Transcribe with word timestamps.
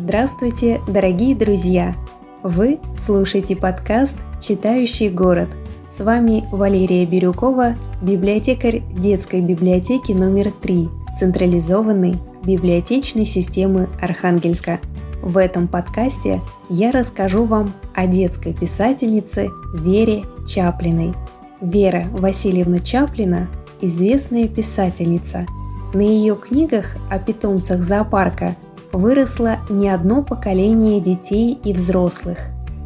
Здравствуйте, 0.00 0.80
дорогие 0.86 1.34
друзья! 1.34 1.96
Вы 2.44 2.78
слушаете 2.94 3.56
подкаст 3.56 4.14
«Читающий 4.40 5.08
город». 5.08 5.48
С 5.88 5.98
вами 5.98 6.44
Валерия 6.52 7.04
Бирюкова, 7.04 7.74
библиотекарь 8.00 8.84
детской 8.96 9.40
библиотеки 9.40 10.12
номер 10.12 10.52
3 10.52 10.88
централизованной 11.18 12.14
библиотечной 12.44 13.24
системы 13.24 13.88
Архангельска. 14.00 14.78
В 15.20 15.36
этом 15.36 15.66
подкасте 15.66 16.42
я 16.70 16.92
расскажу 16.92 17.42
вам 17.42 17.68
о 17.92 18.06
детской 18.06 18.52
писательнице 18.52 19.50
Вере 19.74 20.22
Чаплиной. 20.46 21.12
Вера 21.60 22.06
Васильевна 22.12 22.78
Чаплина– 22.78 23.48
известная 23.80 24.46
писательница. 24.46 25.44
На 25.92 26.02
ее 26.02 26.36
книгах 26.36 26.96
о 27.10 27.18
питомцах 27.18 27.82
зоопарка– 27.82 28.54
выросло 28.92 29.58
не 29.68 29.88
одно 29.88 30.22
поколение 30.22 31.00
детей 31.00 31.58
и 31.64 31.72
взрослых. 31.72 32.38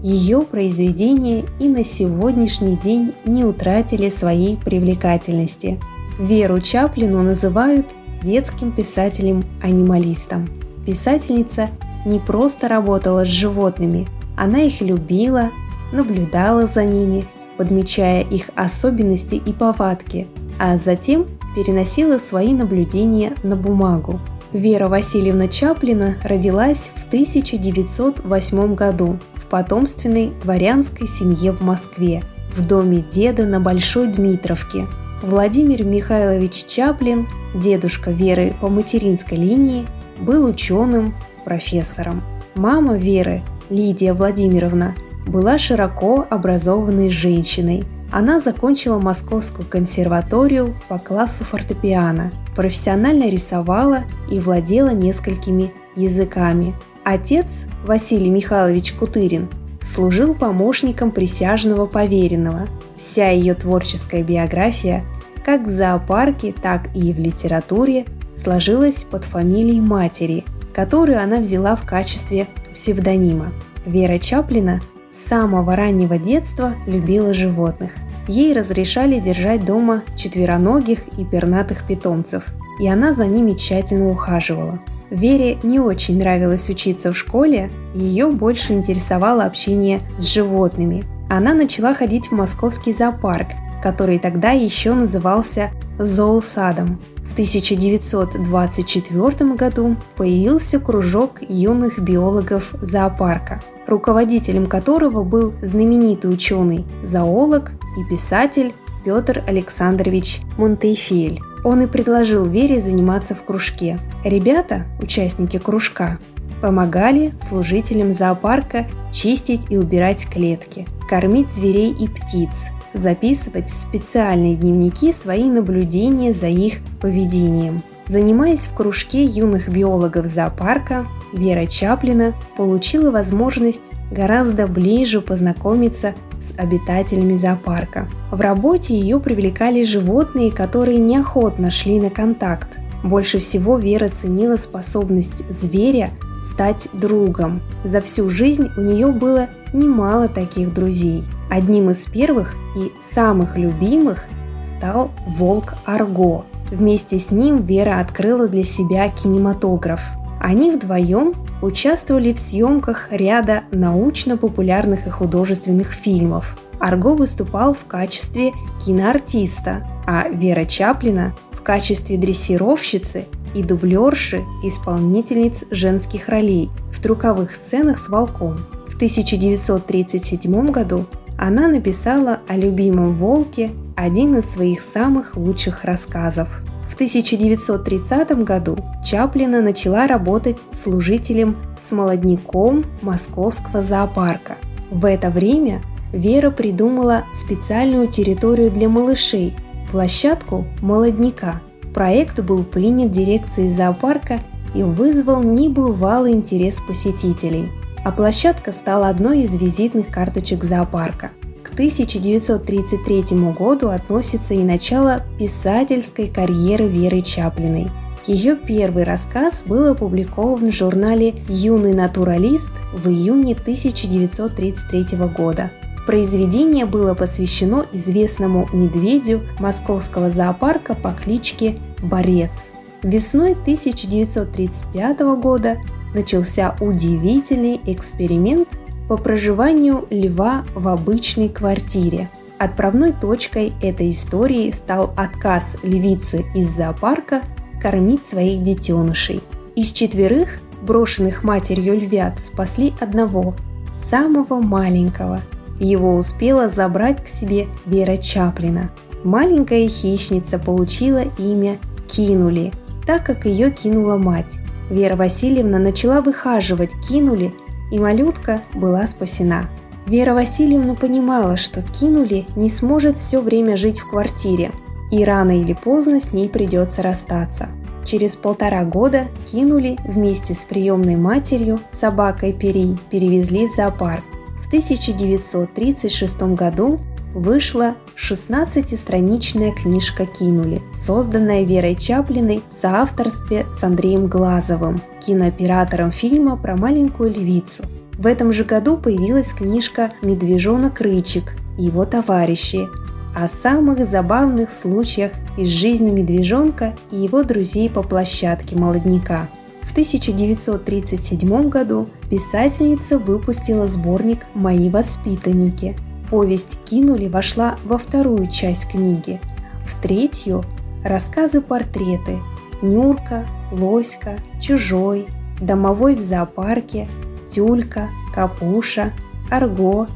Ее 0.02 0.42
произведения 0.42 1.44
и 1.60 1.68
на 1.68 1.84
сегодняшний 1.84 2.76
день 2.76 3.12
не 3.24 3.44
утратили 3.44 4.08
своей 4.08 4.56
привлекательности. 4.56 5.78
Веру 6.18 6.60
Чаплину 6.60 7.22
называют 7.22 7.86
детским 8.22 8.72
писателем-анималистом. 8.72 10.48
Писательница 10.84 11.68
не 12.04 12.18
просто 12.18 12.68
работала 12.68 13.24
с 13.24 13.28
животными, 13.28 14.08
она 14.36 14.62
их 14.62 14.80
любила, 14.80 15.50
наблюдала 15.92 16.66
за 16.66 16.84
ними, 16.84 17.24
подмечая 17.56 18.22
их 18.22 18.50
особенности 18.56 19.36
и 19.36 19.52
повадки, 19.52 20.26
а 20.58 20.76
затем 20.76 21.26
переносила 21.54 22.18
свои 22.18 22.52
наблюдения 22.52 23.34
на 23.44 23.54
бумагу– 23.54 24.18
Вера 24.52 24.88
Васильевна 24.88 25.48
Чаплина 25.48 26.16
родилась 26.22 26.90
в 26.94 27.06
1908 27.06 28.74
году 28.74 29.18
в 29.34 29.46
потомственной 29.46 30.32
дворянской 30.42 31.08
семье 31.08 31.52
в 31.52 31.62
Москве, 31.62 32.22
в 32.54 32.66
доме 32.66 33.02
деда 33.02 33.46
на 33.46 33.60
Большой 33.60 34.08
Дмитровке. 34.08 34.86
Владимир 35.22 35.84
Михайлович 35.84 36.66
Чаплин, 36.66 37.28
дедушка 37.54 38.10
Веры 38.10 38.52
по 38.60 38.68
материнской 38.68 39.38
линии, 39.38 39.86
был 40.20 40.44
ученым, 40.44 41.14
профессором. 41.46 42.20
Мама 42.54 42.98
Веры, 42.98 43.42
Лидия 43.70 44.12
Владимировна, 44.12 44.94
была 45.26 45.56
широко 45.56 46.26
образованной 46.28 47.08
женщиной. 47.08 47.84
Она 48.12 48.38
закончила 48.38 49.00
Московскую 49.00 49.66
консерваторию 49.66 50.76
по 50.88 50.98
классу 50.98 51.42
фортепиано– 51.44 52.30
профессионально 52.54 53.28
рисовала 53.28 54.04
и 54.30 54.38
владела 54.38 54.90
несколькими 54.90 55.72
языками. 55.96 56.74
Отец, 57.04 57.46
Василий 57.84 58.30
Михайлович 58.30 58.92
Кутырин, 58.92 59.48
служил 59.80 60.34
помощником 60.34 61.10
присяжного 61.10 61.86
поверенного. 61.86 62.68
Вся 62.96 63.30
ее 63.30 63.54
творческая 63.54 64.22
биография, 64.22 65.04
как 65.44 65.62
в 65.62 65.68
зоопарке, 65.68 66.54
так 66.62 66.88
и 66.94 67.12
в 67.12 67.18
литературе, 67.18 68.06
сложилась 68.36 69.04
под 69.04 69.24
фамилией 69.24 69.80
матери, 69.80 70.44
которую 70.72 71.20
она 71.20 71.38
взяла 71.38 71.74
в 71.74 71.84
качестве 71.84 72.46
псевдонима. 72.74 73.52
Вера 73.84 74.18
Чаплина 74.18 74.80
с 75.12 75.28
самого 75.28 75.76
раннего 75.76 76.18
детства 76.18 76.74
любила 76.86 77.34
животных– 77.34 77.92
Ей 78.28 78.52
разрешали 78.52 79.18
держать 79.18 79.64
дома 79.64 80.02
четвероногих 80.16 81.00
и 81.18 81.24
пернатых 81.24 81.86
питомцев, 81.86 82.44
и 82.80 82.88
она 82.88 83.12
за 83.12 83.26
ними 83.26 83.52
тщательно 83.52 84.10
ухаживала. 84.10 84.78
Вере 85.10 85.58
не 85.62 85.80
очень 85.80 86.18
нравилось 86.18 86.70
учиться 86.70 87.12
в 87.12 87.18
школе, 87.18 87.70
ее 87.94 88.28
больше 88.28 88.72
интересовало 88.72 89.44
общение 89.44 90.00
с 90.16 90.24
животными. 90.26 91.04
Она 91.28 91.52
начала 91.52 91.94
ходить 91.94 92.28
в 92.28 92.32
московский 92.32 92.92
зоопарк, 92.92 93.48
который 93.82 94.18
тогда 94.18 94.52
еще 94.52 94.94
назывался 94.94 95.70
зоосадом. 95.98 97.00
В 97.32 97.34
1924 97.34 99.54
году 99.54 99.96
появился 100.18 100.78
кружок 100.78 101.38
юных 101.40 101.98
биологов 101.98 102.74
зоопарка, 102.82 103.58
руководителем 103.86 104.66
которого 104.66 105.24
был 105.24 105.54
знаменитый 105.62 106.30
ученый, 106.30 106.84
зоолог 107.02 107.72
и 107.98 108.04
писатель 108.04 108.74
Петр 109.02 109.42
Александрович 109.46 110.42
Монтейфель. 110.58 111.40
Он 111.64 111.80
и 111.80 111.86
предложил 111.86 112.44
Вере 112.44 112.80
заниматься 112.80 113.34
в 113.34 113.42
кружке. 113.44 113.98
Ребята, 114.24 114.84
участники 115.00 115.58
кружка, 115.58 116.18
помогали 116.60 117.32
служителям 117.40 118.12
зоопарка 118.12 118.86
чистить 119.10 119.68
и 119.70 119.78
убирать 119.78 120.28
клетки, 120.28 120.86
кормить 121.08 121.50
зверей 121.50 121.94
и 121.94 122.08
птиц, 122.08 122.68
записывать 122.94 123.70
в 123.70 123.74
специальные 123.74 124.56
дневники 124.56 125.12
свои 125.12 125.44
наблюдения 125.44 126.32
за 126.32 126.48
их 126.48 126.78
поведением. 127.00 127.82
Занимаясь 128.06 128.66
в 128.66 128.74
кружке 128.74 129.24
юных 129.24 129.68
биологов 129.68 130.26
зоопарка, 130.26 131.06
Вера 131.32 131.66
Чаплина 131.66 132.34
получила 132.56 133.10
возможность 133.10 133.80
гораздо 134.10 134.66
ближе 134.66 135.20
познакомиться 135.20 136.14
с 136.40 136.52
обитателями 136.58 137.36
зоопарка. 137.36 138.08
В 138.30 138.40
работе 138.40 138.98
ее 138.98 139.18
привлекали 139.18 139.84
животные, 139.84 140.50
которые 140.50 140.98
неохотно 140.98 141.70
шли 141.70 142.00
на 142.00 142.10
контакт. 142.10 142.68
Больше 143.02 143.38
всего 143.38 143.78
Вера 143.78 144.08
ценила 144.08 144.56
способность 144.56 145.48
зверя 145.48 146.10
стать 146.42 146.88
другом. 146.92 147.62
За 147.84 148.00
всю 148.00 148.28
жизнь 148.28 148.68
у 148.76 148.80
нее 148.80 149.08
было 149.08 149.48
немало 149.72 150.28
таких 150.28 150.74
друзей. 150.74 151.24
Одним 151.52 151.90
из 151.90 152.06
первых 152.06 152.54
и 152.74 152.90
самых 152.98 153.58
любимых 153.58 154.24
стал 154.64 155.10
волк 155.26 155.74
Арго. 155.84 156.46
Вместе 156.70 157.18
с 157.18 157.30
ним 157.30 157.58
Вера 157.58 158.00
открыла 158.00 158.48
для 158.48 158.64
себя 158.64 159.10
кинематограф– 159.10 160.00
они 160.42 160.72
вдвоем 160.72 161.34
участвовали 161.62 162.32
в 162.32 162.38
съемках 162.38 163.12
ряда 163.12 163.62
научно-популярных 163.70 165.06
и 165.06 165.10
художественных 165.10 165.92
фильмов. 165.92 166.56
Арго 166.80 167.14
выступал 167.14 167.74
в 167.74 167.86
качестве 167.86 168.50
киноартиста, 168.84 169.86
а 170.04 170.28
Вера 170.28 170.64
Чаплина 170.64 171.32
в 171.52 171.62
качестве 171.62 172.16
дрессировщицы 172.16 173.26
и 173.54 173.62
дублерши 173.62 174.42
исполнительниц 174.64 175.62
женских 175.70 176.28
ролей 176.28 176.70
в 176.90 177.00
трюковых 177.00 177.54
сценах 177.54 178.00
с 178.00 178.08
волком. 178.08 178.56
В 178.88 178.96
1937 178.96 180.72
году 180.72 181.06
она 181.42 181.66
написала 181.66 182.38
о 182.48 182.56
любимом 182.56 183.14
волке 183.14 183.70
один 183.96 184.38
из 184.38 184.48
своих 184.48 184.80
самых 184.80 185.36
лучших 185.36 185.84
рассказов– 185.84 186.48
в 186.92 186.94
1930 186.94 188.44
году 188.44 188.76
Чаплина 189.02 189.62
начала 189.62 190.06
работать 190.06 190.58
служителем 190.84 191.56
с 191.78 191.90
молодняком 191.90 192.84
московского 193.00 193.82
зоопарка. 193.82 194.58
В 194.90 195.06
это 195.06 195.30
время 195.30 195.80
Вера 196.12 196.50
придумала 196.50 197.24
специальную 197.32 198.08
территорию 198.08 198.70
для 198.70 198.90
малышей– 198.90 199.56
площадку 199.90 200.66
молодняка. 200.82 201.62
Проект 201.94 202.40
был 202.40 202.62
принят 202.62 203.10
дирекцией 203.10 203.70
зоопарка 203.70 204.40
и 204.74 204.82
вызвал 204.82 205.42
небывалый 205.42 206.32
интерес 206.32 206.78
посетителей. 206.86 207.70
А 208.04 208.12
площадка 208.12 208.72
стала 208.72 209.08
одной 209.08 209.42
из 209.42 209.54
визитных 209.54 210.08
карточек 210.08 210.64
зоопарка– 210.64 211.30
1933 211.72 213.24
году 213.52 213.88
относится 213.88 214.54
и 214.54 214.62
начало 214.62 215.22
писательской 215.38 216.28
карьеры 216.28 216.86
Веры 216.86 217.22
Чаплиной. 217.22 217.90
Ее 218.26 218.56
первый 218.56 219.02
рассказ 219.04 219.64
был 219.66 219.90
опубликован 219.90 220.70
в 220.70 220.74
журнале 220.74 221.34
«Юный 221.48 221.92
натуралист» 221.92 222.68
в 222.92 223.08
июне 223.08 223.54
1933 223.54 225.18
года. 225.36 225.70
Произведение 226.06 226.84
было 226.84 227.14
посвящено 227.14 227.86
известному 227.92 228.68
медведю 228.72 229.40
московского 229.58 230.30
зоопарка 230.30 230.94
по 230.94 231.10
кличке 231.10 231.76
Борец. 232.00 232.68
Весной 233.02 233.52
1935 233.52 235.20
года 235.40 235.78
начался 236.14 236.76
удивительный 236.80 237.80
эксперимент 237.86 238.68
по 239.08 239.16
проживанию 239.16 240.06
льва 240.10 240.64
в 240.74 240.88
обычной 240.88 241.48
квартире. 241.48 242.28
Отправной 242.58 243.12
точкой 243.12 243.72
этой 243.82 244.10
истории 244.10 244.70
стал 244.70 245.12
отказ 245.16 245.76
львицы 245.82 246.44
из 246.54 246.68
зоопарка 246.68 247.42
кормить 247.80 248.24
своих 248.24 248.62
детенышей. 248.62 249.40
Из 249.74 249.90
четверых 249.90 250.60
брошенных 250.82 251.42
матерью 251.42 251.98
львят 251.98 252.44
спасли 252.44 252.92
одного, 253.00 253.54
самого 253.94 254.60
маленького. 254.60 255.40
Его 255.80 256.16
успела 256.16 256.68
забрать 256.68 257.24
к 257.24 257.28
себе 257.28 257.66
Вера 257.86 258.16
Чаплина. 258.16 258.90
Маленькая 259.24 259.88
хищница 259.88 260.58
получила 260.58 261.24
имя 261.38 261.78
Кинули, 262.08 262.72
так 263.06 263.24
как 263.24 263.46
ее 263.46 263.70
кинула 263.70 264.16
мать. 264.16 264.58
Вера 264.92 265.16
Васильевна 265.16 265.78
начала 265.78 266.20
выхаживать 266.20 266.92
кинули, 267.08 267.54
и 267.90 267.98
малютка 267.98 268.60
была 268.74 269.06
спасена. 269.06 269.70
Вера 270.06 270.34
Васильевна 270.34 270.94
понимала, 270.94 271.56
что 271.56 271.82
кинули 271.98 272.44
не 272.56 272.68
сможет 272.68 273.18
все 273.18 273.40
время 273.40 273.78
жить 273.78 274.00
в 274.00 274.10
квартире, 274.10 274.70
и 275.10 275.24
рано 275.24 275.58
или 275.58 275.72
поздно 275.72 276.20
с 276.20 276.34
ней 276.34 276.46
придется 276.46 277.00
расстаться. 277.00 277.68
Через 278.04 278.36
полтора 278.36 278.84
года 278.84 279.24
кинули 279.50 279.96
вместе 280.04 280.52
с 280.52 280.58
приемной 280.58 281.16
матерью, 281.16 281.78
собакой 281.88 282.52
Пери, 282.52 282.94
перевезли 283.08 283.68
в 283.68 283.74
зоопарк. 283.74 284.24
В 284.60 284.66
1936 284.66 286.42
году 286.54 286.98
вышла 287.32 287.94
16-страничная 288.16 289.72
книжка 289.72 290.26
«Кинули», 290.26 290.80
созданная 290.94 291.64
Верой 291.64 291.94
Чаплиной 291.94 292.62
в 292.72 292.78
соавторстве 292.78 293.66
с 293.74 293.82
Андреем 293.82 294.26
Глазовым, 294.26 294.98
кинооператором 295.24 296.10
фильма 296.10 296.56
про 296.56 296.76
маленькую 296.76 297.30
львицу. 297.30 297.84
В 298.18 298.26
этом 298.26 298.52
же 298.52 298.64
году 298.64 298.96
появилась 298.96 299.52
книжка 299.52 300.12
«Медвежонок 300.22 301.00
Рычик» 301.00 301.54
и 301.78 301.84
его 301.84 302.04
товарищи 302.04 302.88
о 303.34 303.48
самых 303.48 304.06
забавных 304.06 304.70
случаях 304.70 305.32
из 305.56 305.68
жизни 305.68 306.10
медвежонка 306.10 306.94
и 307.10 307.16
его 307.16 307.42
друзей 307.42 307.88
по 307.88 308.02
площадке 308.02 308.76
молодняка. 308.76 309.48
В 309.82 309.92
1937 309.92 311.68
году 311.68 312.08
писательница 312.30 313.18
выпустила 313.18 313.86
сборник 313.86 314.40
«Мои 314.54 314.88
воспитанники», 314.90 315.96
Повесть 316.32 316.78
«Кинули» 316.86 317.28
вошла 317.28 317.76
во 317.84 317.98
вторую 317.98 318.46
часть 318.46 318.88
книги. 318.88 319.38
В 319.86 320.00
третью– 320.00 320.64
рассказы-портреты 321.04 322.38
«Нюрка», 322.80 323.44
«Лоська», 323.70 324.38
«Чужой», 324.58 325.26
«Домовой 325.60 326.14
в 326.14 326.20
зоопарке», 326.20 327.06
«Тюлька», 327.50 328.08
«Капуша», 328.34 329.12
«Арго», 329.50 330.06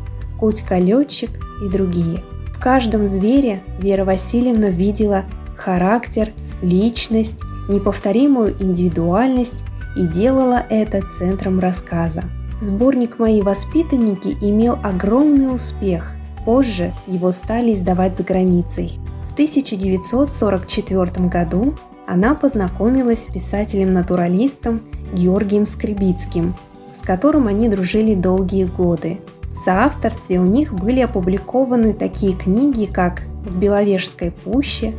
«Кутька-летчик» 0.40 1.28
и 1.62 1.68
другие. 1.68 2.22
В 2.54 2.62
каждом 2.62 3.06
звере 3.08 3.60
Вера 3.78 4.06
Васильевна 4.06 4.70
видела 4.70 5.24
характер, 5.54 6.30
личность, 6.62 7.42
неповторимую 7.68 8.56
индивидуальность 8.58 9.64
и 9.94 10.06
делала 10.06 10.64
это 10.70 11.02
центром 11.18 11.58
рассказа. 11.58 12.24
Сборник 12.61 13.19
«Мои 13.19 13.43
воспитанники» 13.43 14.37
имел 14.41 14.79
огромный 14.82 15.55
успех. 15.55 16.12
Позже 16.47 16.94
его 17.06 17.31
стали 17.31 17.75
издавать 17.75 18.17
за 18.17 18.23
границей. 18.23 18.99
В 19.29 19.32
1944 19.35 21.29
году 21.29 21.75
она 22.06 22.35
познакомилась 22.35 23.25
с 23.25 23.29
писателем-натуралистом 23.29 24.81
Георгием 25.12 25.67
Скребицким, 25.67 26.55
с 26.94 27.03
которым 27.03 27.47
они 27.47 27.69
дружили 27.69 28.14
долгие 28.14 28.64
годы. 28.64 29.19
В 29.52 29.59
соавторстве 29.59 30.41
у 30.41 30.44
них 30.44 30.73
были 30.73 31.00
опубликованы 31.00 31.93
такие 31.93 32.35
книги, 32.35 32.87
как 32.87 33.23
«В 33.44 33.59
Беловежской 33.59 34.31
пуще», 34.31 34.94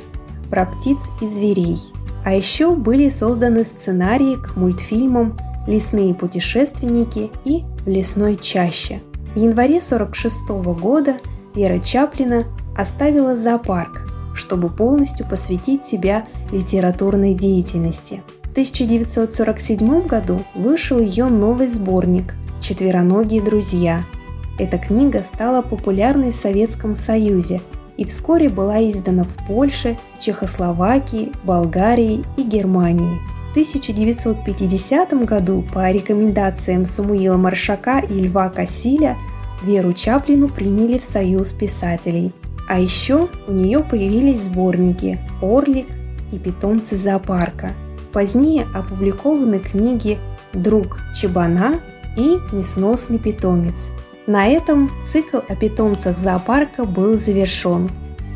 «Про 0.51 0.65
птиц 0.65 0.97
и 1.21 1.27
зверей». 1.27 1.79
А 2.23 2.33
еще 2.33 2.75
были 2.75 3.09
созданы 3.09 3.63
сценарии 3.63 4.35
к 4.35 4.57
мультфильмам 4.57 5.37
лесные 5.67 6.13
путешественники 6.13 7.29
и 7.45 7.63
в 7.85 7.89
лесной 7.89 8.37
чаще. 8.37 8.99
В 9.35 9.39
январе 9.39 9.77
1946 9.77 10.81
года 10.81 11.17
Вера 11.53 11.79
Чаплина 11.79 12.45
оставила 12.75 13.35
зоопарк, 13.35 14.07
чтобы 14.33 14.69
полностью 14.69 15.27
посвятить 15.27 15.83
себя 15.83 16.23
литературной 16.51 17.33
деятельности. 17.33 18.23
В 18.43 18.51
1947 18.51 20.07
году 20.07 20.39
вышел 20.55 20.99
ее 20.99 21.25
новый 21.25 21.67
сборник 21.67 22.33
«Четвероногие 22.61 23.41
друзья». 23.41 23.99
Эта 24.57 24.79
книга 24.79 25.21
стала 25.21 25.61
популярной 25.61 26.31
в 26.31 26.35
Советском 26.35 26.95
Союзе 26.95 27.61
и 27.97 28.05
вскоре 28.05 28.49
была 28.49 28.79
издана 28.89 29.23
в 29.23 29.47
Польше, 29.47 29.97
Чехословакии, 30.19 31.31
Болгарии 31.43 32.23
и 32.37 32.43
Германии– 32.43 33.19
1950 33.51 35.25
году 35.25 35.65
по 35.73 35.89
рекомендациям 35.89 36.85
Самуила 36.85 37.37
Маршака 37.37 37.99
и 37.99 38.19
Льва 38.19 38.49
Кассиля 38.49 39.17
Веру 39.63 39.93
Чаплину 39.93 40.47
приняли 40.47 40.97
в 40.97 41.03
Союз 41.03 41.51
писателей. 41.51 42.31
А 42.67 42.79
еще 42.79 43.27
у 43.47 43.51
нее 43.51 43.79
появились 43.79 44.43
сборники 44.43 45.19
«Орлик» 45.41 45.87
и 46.31 46.37
«Питомцы 46.37 46.95
зоопарка». 46.95 47.71
Позднее 48.13 48.67
опубликованы 48.73 49.59
книги 49.59 50.17
«Друг 50.53 50.99
Чебана» 51.15 51.79
и 52.17 52.37
«Несносный 52.51 53.19
питомец». 53.19 53.91
На 54.27 54.47
этом 54.47 54.91
цикл 55.09 55.37
о 55.37 55.55
питомцах 55.55 56.17
зоопарка 56.17 56.83
был 56.83 57.17
завершен. 57.17 57.89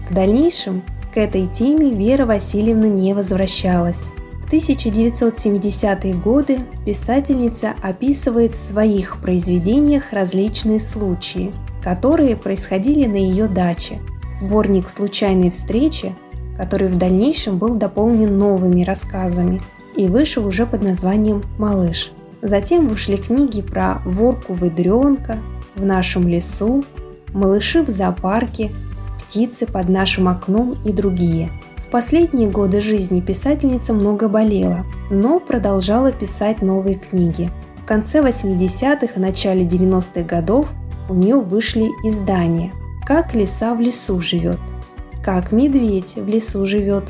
В 0.09 0.13
дальнейшем 0.13 0.81
к 1.13 1.17
этой 1.17 1.47
теме 1.47 1.89
Вера 1.89 2.25
Васильевна 2.25 2.87
не 2.87 3.13
возвращалась. 3.13 4.13
1970-е 4.51 6.13
годы 6.15 6.59
писательница 6.85 7.73
описывает 7.81 8.53
в 8.53 8.57
своих 8.57 9.21
произведениях 9.21 10.11
различные 10.11 10.79
случаи, 10.79 11.53
которые 11.81 12.35
происходили 12.35 13.05
на 13.05 13.15
ее 13.15 13.47
даче. 13.47 14.01
Сборник 14.33 14.89
«Случайные 14.89 15.51
встречи», 15.51 16.13
который 16.57 16.89
в 16.89 16.97
дальнейшем 16.97 17.57
был 17.57 17.75
дополнен 17.75 18.37
новыми 18.37 18.83
рассказами 18.83 19.61
и 19.95 20.07
вышел 20.07 20.45
уже 20.45 20.65
под 20.65 20.83
названием 20.83 21.43
«Малыш». 21.57 22.11
Затем 22.41 22.87
вышли 22.87 23.15
книги 23.15 23.61
про 23.61 24.01
ворку 24.05 24.53
выдренка, 24.53 25.37
в 25.75 25.85
нашем 25.85 26.27
лесу, 26.27 26.83
малыши 27.33 27.83
в 27.83 27.89
зоопарке, 27.89 28.71
птицы 29.19 29.65
под 29.65 29.87
нашим 29.87 30.27
окном 30.27 30.75
и 30.83 30.91
другие– 30.91 31.49
последние 31.91 32.49
годы 32.49 32.79
жизни 32.79 33.19
писательница 33.19 33.93
много 33.93 34.29
болела, 34.29 34.85
но 35.09 35.39
продолжала 35.39 36.11
писать 36.11 36.61
новые 36.61 36.95
книги. 36.95 37.51
В 37.83 37.85
конце 37.85 38.19
80-х 38.19 39.13
и 39.15 39.19
начале 39.19 39.65
90-х 39.65 40.23
годов 40.23 40.67
у 41.09 41.13
нее 41.13 41.35
вышли 41.35 41.89
издания 42.05 42.71
«Как 43.05 43.35
лиса 43.35 43.75
в 43.75 43.81
лесу 43.81 44.21
живет», 44.21 44.57
«Как 45.23 45.51
медведь 45.51 46.15
в 46.15 46.27
лесу 46.27 46.65
живет», 46.65 47.03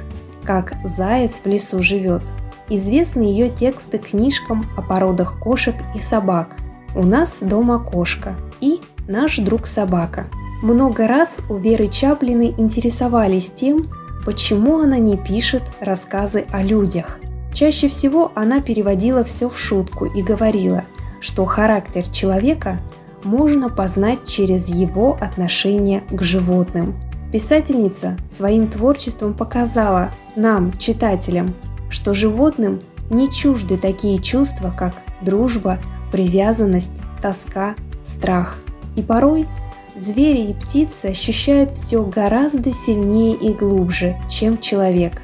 «Как 0.43 0.73
заяц 0.83 1.41
в 1.43 1.45
лесу 1.45 1.83
живет». 1.83 2.23
Известны 2.67 3.21
ее 3.21 3.49
тексты 3.49 3.99
книжкам 3.99 4.65
о 4.75 4.81
породах 4.81 5.37
кошек 5.39 5.75
и 5.95 5.99
собак 5.99 6.55
«У 6.95 7.03
нас 7.03 7.37
дома 7.41 7.77
кошка» 7.77 8.33
и 8.59 8.81
«Наш 9.07 9.37
друг 9.37 9.67
собака». 9.67 10.25
Много 10.63 11.07
раз 11.07 11.37
у 11.49 11.57
Веры 11.57 11.87
Чаплины 11.87 12.53
интересовались 12.57 13.51
тем, 13.53 13.87
почему 14.25 14.79
она 14.79 14.97
не 14.97 15.17
пишет 15.17 15.63
рассказы 15.79 16.45
о 16.51 16.61
людях. 16.61 17.19
Чаще 17.53 17.89
всего 17.89 18.31
она 18.35 18.61
переводила 18.61 19.23
все 19.23 19.49
в 19.49 19.59
шутку 19.59 20.05
и 20.05 20.21
говорила, 20.21 20.83
что 21.19 21.45
характер 21.45 22.07
человека 22.09 22.79
можно 23.23 23.69
познать 23.69 24.25
через 24.25 24.69
его 24.69 25.17
отношение 25.19 26.03
к 26.09 26.21
животным. 26.21 26.95
Писательница 27.31 28.17
своим 28.33 28.67
творчеством 28.67 29.33
показала 29.33 30.11
нам, 30.35 30.77
читателям, 30.77 31.53
что 31.89 32.13
животным 32.13 32.81
не 33.09 33.29
чужды 33.31 33.77
такие 33.77 34.21
чувства, 34.21 34.73
как 34.75 34.95
дружба, 35.21 35.79
привязанность, 36.11 36.91
тоска, 37.21 37.75
страх. 38.05 38.57
И 38.95 39.01
порой 39.01 39.47
Звери 39.95 40.51
и 40.51 40.53
птицы 40.53 41.07
ощущают 41.07 41.71
все 41.71 42.03
гораздо 42.03 42.71
сильнее 42.71 43.35
и 43.35 43.53
глубже, 43.53 44.15
чем 44.29 44.57
человек. 44.57 45.21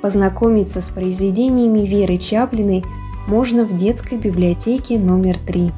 Познакомиться 0.00 0.80
с 0.80 0.88
произведениями 0.88 1.86
Веры 1.86 2.16
Чаплиной 2.16 2.84
можно 3.28 3.64
в 3.64 3.72
детской 3.74 4.18
библиотеке 4.18 4.98
номер 4.98 5.38
3. 5.38 5.70